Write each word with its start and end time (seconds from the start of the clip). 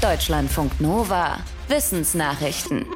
Deutschlandfunk 0.00 0.80
Nova. 0.80 1.40
Wissensnachrichten. 1.68 2.86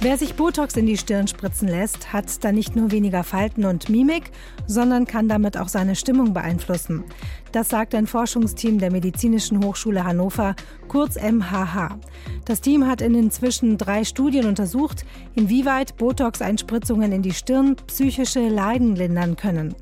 Wer 0.00 0.16
sich 0.16 0.36
Botox 0.36 0.74
in 0.78 0.86
die 0.86 0.96
Stirn 0.96 1.28
spritzen 1.28 1.68
lässt, 1.68 2.14
hat 2.14 2.42
dann 2.42 2.54
nicht 2.54 2.74
nur 2.74 2.90
weniger 2.92 3.22
Falten 3.24 3.66
und 3.66 3.90
Mimik, 3.90 4.30
sondern 4.66 5.06
kann 5.06 5.28
damit 5.28 5.58
auch 5.58 5.68
seine 5.68 5.94
Stimmung 5.94 6.32
beeinflussen. 6.32 7.04
Das 7.52 7.68
sagt 7.68 7.94
ein 7.94 8.06
Forschungsteam 8.06 8.78
der 8.78 8.90
Medizinischen 8.90 9.62
Hochschule 9.62 10.02
Hannover, 10.02 10.56
kurz 10.88 11.16
MHH. 11.16 11.98
Das 12.46 12.62
Team 12.62 12.86
hat 12.86 13.02
in 13.02 13.14
inzwischen 13.14 13.76
drei 13.76 14.04
Studien 14.04 14.46
untersucht, 14.46 15.04
inwieweit 15.34 15.98
Botox-Einspritzungen 15.98 17.12
in 17.12 17.20
die 17.20 17.34
Stirn 17.34 17.76
psychische 17.86 18.48
Leiden 18.48 18.96
lindern 18.96 19.36
können. 19.36 19.74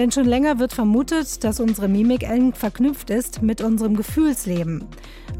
Denn 0.00 0.10
schon 0.10 0.24
länger 0.24 0.58
wird 0.58 0.72
vermutet, 0.72 1.44
dass 1.44 1.60
unsere 1.60 1.86
Mimik 1.86 2.22
eng 2.22 2.54
verknüpft 2.54 3.10
ist 3.10 3.42
mit 3.42 3.60
unserem 3.60 3.96
Gefühlsleben. 3.96 4.86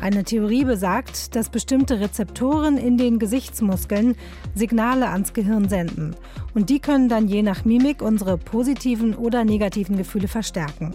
Eine 0.00 0.22
Theorie 0.22 0.66
besagt, 0.66 1.34
dass 1.34 1.48
bestimmte 1.48 1.98
Rezeptoren 1.98 2.76
in 2.76 2.98
den 2.98 3.18
Gesichtsmuskeln 3.18 4.16
Signale 4.54 5.08
ans 5.08 5.32
Gehirn 5.32 5.70
senden. 5.70 6.14
Und 6.52 6.68
die 6.68 6.78
können 6.78 7.08
dann 7.08 7.26
je 7.26 7.40
nach 7.40 7.64
Mimik 7.64 8.02
unsere 8.02 8.36
positiven 8.36 9.14
oder 9.14 9.44
negativen 9.44 9.96
Gefühle 9.96 10.28
verstärken. 10.28 10.94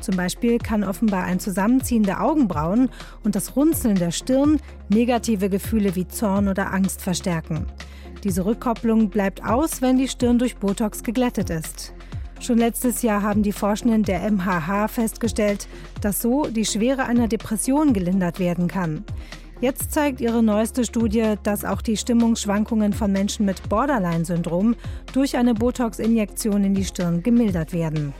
Zum 0.00 0.14
Beispiel 0.14 0.58
kann 0.58 0.84
offenbar 0.84 1.24
ein 1.24 1.40
Zusammenziehen 1.40 2.02
der 2.02 2.22
Augenbrauen 2.22 2.90
und 3.24 3.34
das 3.34 3.56
Runzeln 3.56 3.94
der 3.94 4.10
Stirn 4.10 4.60
negative 4.90 5.48
Gefühle 5.48 5.94
wie 5.96 6.08
Zorn 6.08 6.46
oder 6.46 6.74
Angst 6.74 7.00
verstärken. 7.00 7.68
Diese 8.22 8.44
Rückkopplung 8.44 9.08
bleibt 9.08 9.42
aus, 9.42 9.80
wenn 9.80 9.96
die 9.96 10.08
Stirn 10.08 10.38
durch 10.38 10.58
Botox 10.58 11.02
geglättet 11.02 11.48
ist. 11.48 11.94
Schon 12.40 12.58
letztes 12.58 13.02
Jahr 13.02 13.22
haben 13.22 13.42
die 13.42 13.52
Forschenden 13.52 14.04
der 14.04 14.30
MHH 14.30 14.88
festgestellt, 14.88 15.68
dass 16.00 16.22
so 16.22 16.44
die 16.44 16.64
Schwere 16.64 17.04
einer 17.04 17.28
Depression 17.28 17.92
gelindert 17.92 18.38
werden 18.38 18.68
kann. 18.68 19.04
Jetzt 19.60 19.90
zeigt 19.90 20.20
ihre 20.20 20.40
neueste 20.40 20.84
Studie, 20.84 21.34
dass 21.42 21.64
auch 21.64 21.82
die 21.82 21.96
Stimmungsschwankungen 21.96 22.92
von 22.92 23.10
Menschen 23.10 23.44
mit 23.44 23.68
Borderline-Syndrom 23.68 24.76
durch 25.12 25.36
eine 25.36 25.54
Botox-Injektion 25.54 26.62
in 26.62 26.74
die 26.74 26.84
Stirn 26.84 27.24
gemildert 27.24 27.72
werden. 27.72 28.14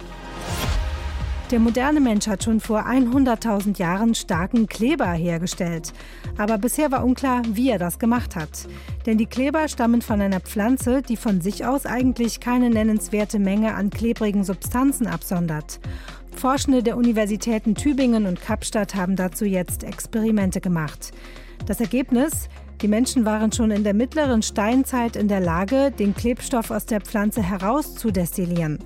Der 1.50 1.60
moderne 1.60 2.00
Mensch 2.00 2.27
hat 2.27 2.44
schon 2.44 2.60
vor 2.60 2.86
100.000 2.86 3.78
Jahren 3.78 4.14
starken 4.14 4.66
Kleber 4.66 5.10
hergestellt. 5.12 5.94
Aber 6.36 6.58
bisher 6.58 6.92
war 6.92 7.02
unklar, 7.02 7.40
wie 7.50 7.70
er 7.70 7.78
das 7.78 7.98
gemacht 7.98 8.36
hat. 8.36 8.68
Denn 9.06 9.16
die 9.16 9.24
Kleber 9.24 9.66
stammen 9.66 10.02
von 10.02 10.20
einer 10.20 10.40
Pflanze, 10.40 11.00
die 11.00 11.16
von 11.16 11.40
sich 11.40 11.64
aus 11.64 11.86
eigentlich 11.86 12.40
keine 12.40 12.68
nennenswerte 12.68 13.38
Menge 13.38 13.74
an 13.74 13.88
klebrigen 13.88 14.44
Substanzen 14.44 15.06
absondert. 15.06 15.80
Forschende 16.36 16.82
der 16.82 16.98
Universitäten 16.98 17.74
Tübingen 17.74 18.27
und 18.27 18.42
Kapstadt 18.42 18.94
haben 18.94 19.16
dazu 19.16 19.46
jetzt 19.46 19.84
Experimente 19.84 20.60
gemacht. 20.60 21.12
Das 21.64 21.80
Ergebnis? 21.80 22.50
Die 22.80 22.86
Menschen 22.86 23.24
waren 23.24 23.50
schon 23.50 23.72
in 23.72 23.82
der 23.82 23.92
mittleren 23.92 24.40
Steinzeit 24.40 25.16
in 25.16 25.26
der 25.26 25.40
Lage, 25.40 25.90
den 25.90 26.14
Klebstoff 26.14 26.70
aus 26.70 26.86
der 26.86 27.00
Pflanze 27.00 27.42
herauszudestillieren. 27.42 28.78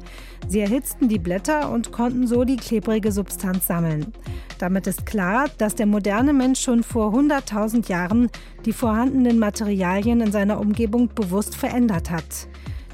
Sie 0.48 0.60
erhitzten 0.60 1.08
die 1.08 1.18
Blätter 1.18 1.70
und 1.70 1.92
konnten 1.92 2.26
so 2.26 2.44
die 2.44 2.56
klebrige 2.56 3.12
Substanz 3.12 3.66
sammeln. 3.66 4.14
Damit 4.58 4.86
ist 4.86 5.04
klar, 5.04 5.46
dass 5.58 5.74
der 5.74 5.84
moderne 5.84 6.32
Mensch 6.32 6.60
schon 6.60 6.82
vor 6.82 7.12
100.000 7.12 7.90
Jahren 7.90 8.30
die 8.64 8.72
vorhandenen 8.72 9.38
Materialien 9.38 10.22
in 10.22 10.32
seiner 10.32 10.58
Umgebung 10.58 11.10
bewusst 11.14 11.54
verändert 11.54 12.10
hat. 12.10 12.48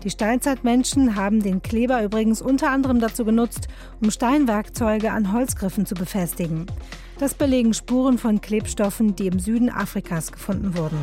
Die 0.05 0.11
Steinzeitmenschen 0.11 1.17
haben 1.17 1.43
den 1.43 1.61
Kleber 1.63 2.03
übrigens 2.03 2.41
unter 2.41 2.71
anderem 2.71 3.01
dazu 3.01 3.25
genutzt, 3.25 3.69
um 4.01 4.11
Steinwerkzeuge 4.11 5.11
an 5.11 5.33
Holzgriffen 5.33 5.87
zu 5.87 5.95
befestigen. 5.95 6.67
Das 7.19 7.35
belegen 7.35 7.75
Spuren 7.75 8.17
von 8.17 8.41
Klebstoffen, 8.41 9.17
die 9.17 9.27
im 9.27 9.41
Süden 9.41 9.71
Afrikas 9.71 10.31
gefunden 10.31 10.77
wurden. 10.77 10.99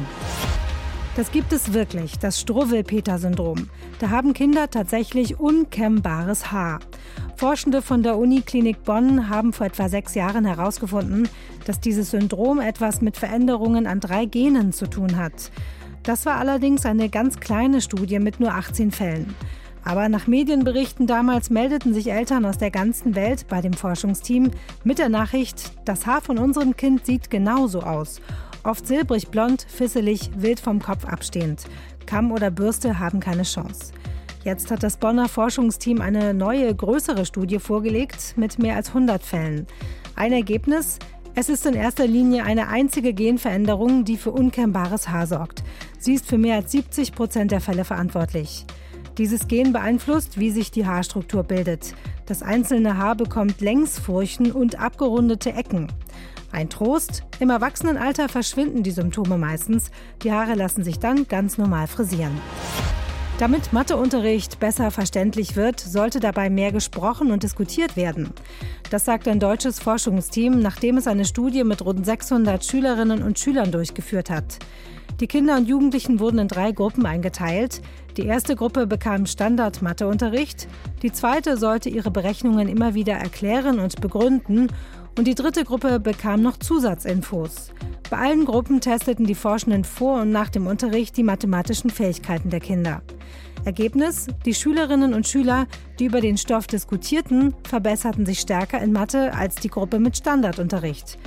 Das 1.17 1.31
gibt 1.31 1.53
es 1.53 1.73
wirklich, 1.73 2.19
das 2.19 2.41
Struwwelpeter-Syndrom. 2.41 3.69
Da 3.99 4.09
haben 4.09 4.33
Kinder 4.33 4.69
tatsächlich 4.69 5.39
unkennbares 5.39 6.51
Haar. 6.51 6.79
Forschende 7.37 7.81
von 7.81 8.03
der 8.03 8.17
Uniklinik 8.17 8.83
Bonn 8.83 9.29
haben 9.29 9.53
vor 9.53 9.67
etwa 9.67 9.87
sechs 9.87 10.13
Jahren 10.13 10.43
herausgefunden, 10.43 11.29
dass 11.65 11.79
dieses 11.79 12.11
Syndrom 12.11 12.59
etwas 12.59 13.01
mit 13.01 13.15
Veränderungen 13.15 13.87
an 13.87 14.01
drei 14.01 14.25
Genen 14.25 14.73
zu 14.73 14.87
tun 14.87 15.15
hat. 15.15 15.51
Das 16.05 16.25
war 16.27 16.35
allerdings 16.35 16.85
eine 16.85 17.09
ganz 17.09 17.39
kleine 17.39 17.81
Studie 17.81 18.19
mit 18.19 18.39
nur 18.39 18.53
18 18.53 18.91
Fällen. 18.91 19.35
Aber 19.83 20.07
nach 20.07 20.27
Medienberichten 20.27 21.07
damals 21.07 21.49
meldeten 21.49 21.93
sich 21.93 22.11
Eltern 22.11 22.45
aus 22.45 22.57
der 22.57 22.71
ganzen 22.71 23.15
Welt 23.15 23.47
bei 23.47 23.61
dem 23.61 23.73
Forschungsteam 23.73 24.51
mit 24.83 24.99
der 24.99 25.09
Nachricht, 25.09 25.71
das 25.85 26.05
Haar 26.05 26.21
von 26.21 26.37
unserem 26.37 26.75
Kind 26.75 27.05
sieht 27.05 27.29
genauso 27.29 27.81
aus. 27.81 28.21
Oft 28.63 28.87
silbrig 28.87 29.29
blond, 29.29 29.65
fisselig, 29.67 30.29
wild 30.35 30.59
vom 30.59 30.79
Kopf 30.79 31.05
abstehend. 31.05 31.63
Kamm 32.05 32.31
oder 32.31 32.51
Bürste 32.51 32.99
haben 32.99 33.19
keine 33.19 33.43
Chance. 33.43 33.93
Jetzt 34.43 34.69
hat 34.69 34.83
das 34.83 34.97
Bonner 34.97 35.27
Forschungsteam 35.27 36.01
eine 36.01 36.35
neue, 36.35 36.73
größere 36.73 37.25
Studie 37.25 37.57
vorgelegt 37.57 38.35
mit 38.37 38.59
mehr 38.59 38.75
als 38.75 38.89
100 38.89 39.23
Fällen. 39.23 39.65
Ein 40.15 40.33
Ergebnis? 40.33 40.99
Es 41.37 41.49
ist 41.49 41.65
in 41.65 41.73
erster 41.73 42.07
Linie 42.07 42.45
eine 42.45 42.69
einzige 42.69 43.13
Genveränderung, 43.13 44.05
die 44.05 44.15
für 44.15 44.31
unkennbares 44.31 45.09
Haar 45.09 45.27
sorgt. 45.27 45.63
Sie 45.99 46.13
ist 46.13 46.25
für 46.27 46.37
mehr 46.37 46.55
als 46.55 46.71
70 46.71 47.11
Prozent 47.11 47.51
der 47.51 47.59
Fälle 47.59 47.83
verantwortlich. 47.83 48.65
Dieses 49.17 49.49
Gen 49.49 49.73
beeinflusst, 49.73 50.39
wie 50.39 50.49
sich 50.49 50.71
die 50.71 50.85
Haarstruktur 50.85 51.43
bildet. 51.43 51.93
Das 52.25 52.41
einzelne 52.41 52.97
Haar 52.97 53.15
bekommt 53.15 53.59
Längsfurchen 53.59 54.53
und 54.53 54.79
abgerundete 54.79 55.51
Ecken. 55.51 55.91
Ein 56.53 56.69
Trost, 56.69 57.23
im 57.41 57.49
Erwachsenenalter 57.49 58.29
verschwinden 58.29 58.83
die 58.83 58.91
Symptome 58.91 59.37
meistens, 59.37 59.91
die 60.23 60.31
Haare 60.31 60.53
lassen 60.53 60.85
sich 60.85 60.99
dann 60.99 61.27
ganz 61.27 61.57
normal 61.57 61.87
frisieren. 61.87 62.39
Damit 63.37 63.73
Matheunterricht 63.73 64.61
besser 64.61 64.91
verständlich 64.91 65.57
wird, 65.57 65.81
sollte 65.81 66.21
dabei 66.21 66.49
mehr 66.49 66.71
gesprochen 66.71 67.33
und 67.33 67.43
diskutiert 67.43 67.97
werden. 67.97 68.29
Das 68.89 69.03
sagt 69.03 69.27
ein 69.27 69.41
deutsches 69.41 69.77
Forschungsteam, 69.79 70.59
nachdem 70.59 70.95
es 70.95 71.05
eine 71.05 71.25
Studie 71.25 71.65
mit 71.65 71.83
rund 71.83 72.05
600 72.05 72.63
Schülerinnen 72.63 73.21
und 73.21 73.37
Schülern 73.37 73.73
durchgeführt 73.73 74.29
hat. 74.29 74.59
Die 75.19 75.27
Kinder 75.27 75.57
und 75.57 75.67
Jugendlichen 75.67 76.21
wurden 76.21 76.39
in 76.39 76.47
drei 76.47 76.71
Gruppen 76.71 77.05
eingeteilt. 77.05 77.81
Die 78.15 78.25
erste 78.25 78.55
Gruppe 78.55 78.87
bekam 78.87 79.25
Standard-Matheunterricht, 79.25 80.69
die 81.01 81.11
zweite 81.11 81.57
sollte 81.57 81.89
ihre 81.89 82.11
Berechnungen 82.11 82.69
immer 82.69 82.93
wieder 82.93 83.15
erklären 83.15 83.79
und 83.79 83.99
begründen 83.99 84.69
und 85.17 85.27
die 85.27 85.35
dritte 85.35 85.65
Gruppe 85.65 85.99
bekam 85.99 86.41
noch 86.41 86.57
Zusatzinfos. 86.57 87.71
Bei 88.09 88.17
allen 88.17 88.45
Gruppen 88.45 88.79
testeten 88.79 89.25
die 89.25 89.35
Forschenden 89.35 89.83
vor 89.83 90.21
und 90.21 90.31
nach 90.31 90.49
dem 90.49 90.67
Unterricht 90.67 91.17
die 91.17 91.23
mathematischen 91.23 91.89
Fähigkeiten 91.89 92.49
der 92.49 92.61
Kinder. 92.61 93.01
Ergebnis? 93.65 94.27
Die 94.45 94.53
Schülerinnen 94.53 95.13
und 95.13 95.27
Schüler, 95.27 95.67
die 95.99 96.05
über 96.05 96.21
den 96.21 96.37
Stoff 96.37 96.67
diskutierten, 96.67 97.53
verbesserten 97.67 98.25
sich 98.25 98.39
stärker 98.39 98.81
in 98.81 98.91
Mathe 98.91 99.33
als 99.33 99.55
die 99.55 99.69
Gruppe 99.69 99.99
mit 99.99 100.15
Standardunterricht. 100.17 101.17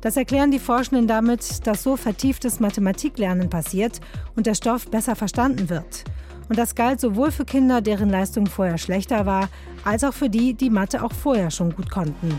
Das 0.00 0.16
erklären 0.16 0.52
die 0.52 0.60
Forschenden 0.60 1.08
damit, 1.08 1.66
dass 1.66 1.82
so 1.82 1.96
vertieftes 1.96 2.60
Mathematiklernen 2.60 3.50
passiert 3.50 4.00
und 4.36 4.46
der 4.46 4.54
Stoff 4.54 4.88
besser 4.88 5.16
verstanden 5.16 5.68
wird. 5.68 6.04
Und 6.48 6.56
das 6.56 6.74
galt 6.74 7.00
sowohl 7.00 7.30
für 7.30 7.44
Kinder, 7.44 7.80
deren 7.80 8.08
Leistung 8.08 8.46
vorher 8.46 8.78
schlechter 8.78 9.26
war, 9.26 9.48
als 9.84 10.04
auch 10.04 10.14
für 10.14 10.30
die, 10.30 10.54
die 10.54 10.70
Mathe 10.70 11.02
auch 11.02 11.12
vorher 11.12 11.50
schon 11.50 11.74
gut 11.74 11.90
konnten. 11.90 12.38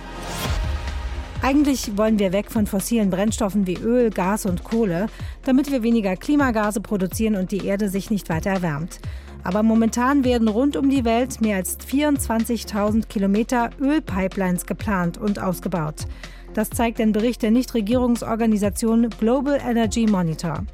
Eigentlich 1.41 1.97
wollen 1.97 2.19
wir 2.19 2.33
weg 2.33 2.51
von 2.51 2.65
fossilen 2.65 3.09
Brennstoffen 3.09 3.65
wie 3.65 3.77
Öl, 3.77 4.09
Gas 4.09 4.45
und 4.45 4.63
Kohle, 4.63 5.07
damit 5.43 5.71
wir 5.71 5.83
weniger 5.83 6.17
Klimagase 6.17 6.81
produzieren 6.81 7.35
und 7.35 7.51
die 7.51 7.65
Erde 7.65 7.87
sich 7.87 8.09
nicht 8.09 8.29
weiter 8.29 8.49
erwärmt. 8.49 8.99
Aber 9.43 9.63
momentan 9.63 10.23
werden 10.23 10.47
rund 10.47 10.75
um 10.75 10.89
die 10.89 11.05
Welt 11.05 11.41
mehr 11.41 11.57
als 11.57 11.79
24.000 11.79 13.07
Kilometer 13.07 13.69
Ölpipelines 13.79 14.65
geplant 14.65 15.17
und 15.17 15.39
ausgebaut. 15.39 16.05
Das 16.53 16.69
zeigt 16.69 16.99
ein 16.99 17.11
Bericht 17.11 17.41
der 17.41 17.51
Nichtregierungsorganisation 17.51 19.09
Global 19.19 19.59
Energy 19.65 20.07
Monitor. 20.07 20.65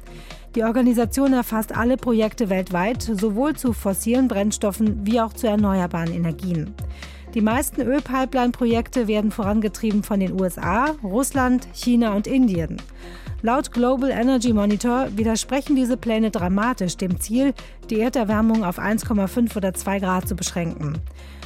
Die 0.54 0.64
Organisation 0.64 1.34
erfasst 1.34 1.76
alle 1.76 1.98
Projekte 1.98 2.48
weltweit, 2.48 3.02
sowohl 3.02 3.54
zu 3.56 3.74
fossilen 3.74 4.26
Brennstoffen 4.26 5.06
wie 5.06 5.20
auch 5.20 5.34
zu 5.34 5.46
erneuerbaren 5.46 6.12
Energien. 6.12 6.74
Die 7.34 7.42
meisten 7.42 7.82
Ölpipeline-Projekte 7.82 9.06
werden 9.06 9.30
vorangetrieben 9.30 10.02
von 10.02 10.20
den 10.20 10.40
USA, 10.40 10.94
Russland, 11.02 11.68
China 11.74 12.14
und 12.14 12.26
Indien. 12.26 12.78
Laut 13.46 13.70
Global 13.70 14.10
Energy 14.10 14.52
Monitor 14.52 15.06
widersprechen 15.16 15.76
diese 15.76 15.96
Pläne 15.96 16.32
dramatisch 16.32 16.96
dem 16.96 17.20
Ziel, 17.20 17.54
die 17.88 18.00
Erderwärmung 18.00 18.64
auf 18.64 18.80
1,5 18.80 19.56
oder 19.56 19.72
2 19.72 20.00
Grad 20.00 20.26
zu 20.26 20.34
beschränken. 20.34 20.98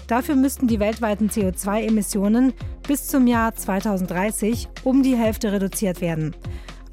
Dafür 0.06 0.34
müssten 0.34 0.66
die 0.66 0.80
weltweiten 0.80 1.28
CO2-Emissionen 1.28 2.54
bis 2.88 3.06
zum 3.06 3.26
Jahr 3.26 3.54
2030 3.54 4.68
um 4.82 5.02
die 5.02 5.14
Hälfte 5.14 5.52
reduziert 5.52 6.00
werden. 6.00 6.34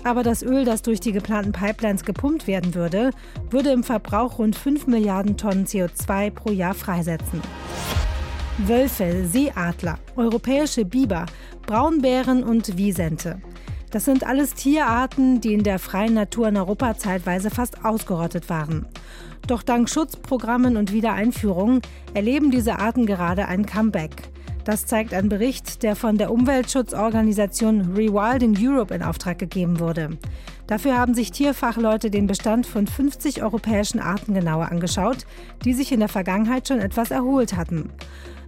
Aber 0.03 0.23
das 0.23 0.43
Öl, 0.43 0.65
das 0.65 0.81
durch 0.81 0.99
die 0.99 1.13
geplanten 1.13 1.53
Pipelines 1.53 2.03
gepumpt 2.03 2.45
werden 2.45 2.75
würde, 2.75 3.11
würde 3.49 3.69
im 3.69 3.85
Verbrauch 3.85 4.39
rund 4.39 4.57
5 4.57 4.87
Milliarden 4.87 5.37
Tonnen 5.37 5.67
CO2 5.67 6.31
pro 6.31 6.51
Jahr 6.51 6.73
freisetzen. 6.73 7.41
Wölfe, 8.57 9.25
Seeadler, 9.25 9.99
europäische 10.17 10.83
Biber, 10.83 11.27
Braunbären 11.65 12.43
und 12.43 12.75
Wiesente. 12.75 13.39
Das 13.91 14.05
sind 14.05 14.25
alles 14.25 14.53
Tierarten, 14.53 15.39
die 15.39 15.53
in 15.53 15.63
der 15.63 15.79
freien 15.79 16.13
Natur 16.13 16.49
in 16.49 16.57
Europa 16.57 16.97
zeitweise 16.97 17.49
fast 17.49 17.85
ausgerottet 17.85 18.49
waren. 18.49 18.85
Doch 19.47 19.63
dank 19.63 19.89
Schutzprogrammen 19.89 20.75
und 20.75 20.91
Wiedereinführungen 20.91 21.81
erleben 22.13 22.51
diese 22.51 22.79
Arten 22.79 23.05
gerade 23.05 23.47
ein 23.47 23.65
Comeback. 23.65 24.29
Das 24.65 24.85
zeigt 24.85 25.13
ein 25.13 25.29
Bericht, 25.29 25.81
der 25.83 25.95
von 25.95 26.17
der 26.17 26.29
Umweltschutzorganisation 26.29 27.93
Rewilding 27.95 28.57
Europe 28.59 28.93
in 28.93 29.01
Auftrag 29.01 29.39
gegeben 29.39 29.79
wurde. 29.79 30.17
Dafür 30.67 30.97
haben 30.97 31.13
sich 31.13 31.31
Tierfachleute 31.31 32.11
den 32.11 32.27
Bestand 32.27 32.67
von 32.67 32.85
50 32.85 33.41
europäischen 33.41 34.01
Arten 34.01 34.33
genauer 34.33 34.69
angeschaut, 34.69 35.25
die 35.63 35.73
sich 35.73 35.93
in 35.93 36.01
der 36.01 36.09
Vergangenheit 36.09 36.67
schon 36.67 36.79
etwas 36.79 37.11
erholt 37.11 37.55
hatten. 37.55 37.89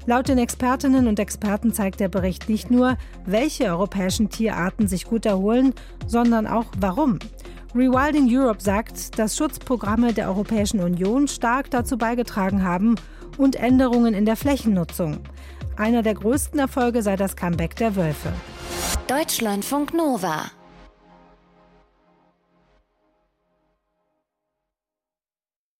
Laut 0.09 0.27
den 0.27 0.39
Expertinnen 0.39 1.07
und 1.07 1.19
Experten 1.19 1.71
zeigt 1.71 2.00
der 2.00 2.07
Bericht 2.07 2.50
nicht 2.50 2.71
nur, 2.71 2.97
welche 3.27 3.65
europäischen 3.65 4.31
Tierarten 4.31 4.88
sich 4.88 5.06
gut 5.06 5.27
erholen, 5.27 5.75
sondern 6.07 6.47
auch 6.47 6.65
warum. 6.79 7.19
Rewilding 7.75 8.27
Europe 8.27 8.59
sagt, 8.59 9.19
dass 9.19 9.38
Schutzprogramme 9.38 10.11
der 10.11 10.27
Europäischen 10.29 10.79
Union 10.79 11.27
stark 11.27 11.69
dazu 11.69 11.95
beigetragen 11.95 12.63
haben 12.63 12.95
und 13.38 13.56
Änderungen 13.56 14.15
in 14.15 14.25
der 14.25 14.35
Flächennutzung. 14.35 15.19
Einer 15.77 16.01
der 16.01 16.15
größten 16.15 16.59
Erfolge 16.59 17.03
sei 17.03 17.15
das 17.15 17.35
Comeback 17.35 17.75
der 17.75 17.95
Wölfe. 17.95 18.33
Deutschlandfunk 19.07 19.94
Nova 19.94 20.45